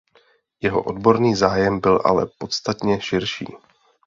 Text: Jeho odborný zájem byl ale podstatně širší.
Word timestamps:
Jeho 0.61 0.83
odborný 0.83 1.35
zájem 1.35 1.79
byl 1.79 2.01
ale 2.05 2.25
podstatně 2.37 3.01
širší. 3.01 3.45